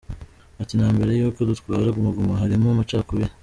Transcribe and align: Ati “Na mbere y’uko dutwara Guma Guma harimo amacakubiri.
Ati 0.61 0.73
“Na 0.77 0.87
mbere 0.95 1.11
y’uko 1.19 1.39
dutwara 1.49 1.93
Guma 1.95 2.09
Guma 2.17 2.39
harimo 2.41 2.67
amacakubiri. 2.71 3.33